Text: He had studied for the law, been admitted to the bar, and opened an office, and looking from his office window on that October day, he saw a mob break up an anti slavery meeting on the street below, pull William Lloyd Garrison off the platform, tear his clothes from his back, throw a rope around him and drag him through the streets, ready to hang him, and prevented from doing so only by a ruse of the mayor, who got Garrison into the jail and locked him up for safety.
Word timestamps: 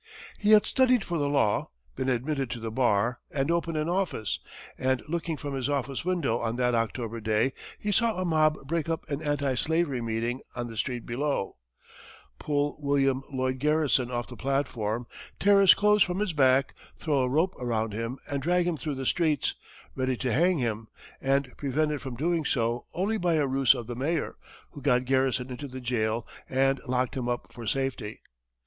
He 0.39 0.53
had 0.53 0.65
studied 0.65 1.03
for 1.03 1.19
the 1.19 1.29
law, 1.29 1.69
been 1.95 2.09
admitted 2.09 2.49
to 2.49 2.59
the 2.59 2.71
bar, 2.71 3.19
and 3.29 3.51
opened 3.51 3.77
an 3.77 3.87
office, 3.87 4.39
and 4.75 5.03
looking 5.07 5.37
from 5.37 5.53
his 5.53 5.69
office 5.69 6.03
window 6.03 6.39
on 6.39 6.55
that 6.55 6.73
October 6.73 7.21
day, 7.21 7.53
he 7.79 7.91
saw 7.91 8.17
a 8.17 8.25
mob 8.25 8.65
break 8.67 8.89
up 8.89 9.07
an 9.11 9.21
anti 9.21 9.53
slavery 9.53 10.01
meeting 10.01 10.41
on 10.55 10.65
the 10.65 10.75
street 10.75 11.05
below, 11.05 11.57
pull 12.39 12.77
William 12.79 13.21
Lloyd 13.31 13.59
Garrison 13.59 14.09
off 14.09 14.25
the 14.25 14.35
platform, 14.35 15.05
tear 15.39 15.61
his 15.61 15.75
clothes 15.75 16.01
from 16.01 16.17
his 16.17 16.33
back, 16.33 16.73
throw 16.97 17.19
a 17.19 17.29
rope 17.29 17.53
around 17.59 17.93
him 17.93 18.17
and 18.27 18.41
drag 18.41 18.65
him 18.65 18.77
through 18.77 18.95
the 18.95 19.05
streets, 19.05 19.53
ready 19.95 20.17
to 20.17 20.33
hang 20.33 20.57
him, 20.57 20.87
and 21.21 21.55
prevented 21.57 22.01
from 22.01 22.15
doing 22.15 22.43
so 22.43 22.87
only 22.95 23.19
by 23.19 23.35
a 23.35 23.45
ruse 23.45 23.75
of 23.75 23.85
the 23.85 23.95
mayor, 23.95 24.35
who 24.71 24.81
got 24.81 25.05
Garrison 25.05 25.51
into 25.51 25.67
the 25.67 25.79
jail 25.79 26.25
and 26.49 26.81
locked 26.87 27.15
him 27.15 27.29
up 27.29 27.53
for 27.53 27.67
safety. 27.67 28.23